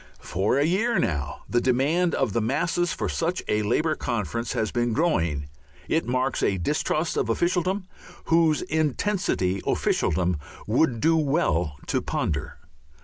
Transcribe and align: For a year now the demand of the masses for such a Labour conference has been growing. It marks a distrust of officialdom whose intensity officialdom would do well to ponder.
For 0.23 0.57
a 0.57 0.63
year 0.63 0.97
now 0.97 1.43
the 1.47 1.61
demand 1.61 2.15
of 2.15 2.33
the 2.33 2.41
masses 2.41 2.91
for 2.91 3.07
such 3.07 3.43
a 3.47 3.61
Labour 3.61 3.93
conference 3.93 4.53
has 4.53 4.71
been 4.71 4.93
growing. 4.93 5.47
It 5.87 6.07
marks 6.07 6.41
a 6.41 6.57
distrust 6.57 7.17
of 7.17 7.29
officialdom 7.29 7.85
whose 8.25 8.63
intensity 8.63 9.61
officialdom 9.63 10.39
would 10.65 11.01
do 11.01 11.15
well 11.17 11.75
to 11.85 12.01
ponder. 12.01 12.57